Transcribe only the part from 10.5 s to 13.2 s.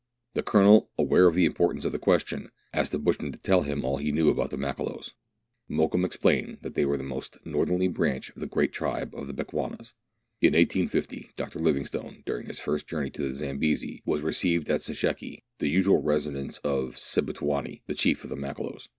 1850 Dr. Livingstone, during his first journey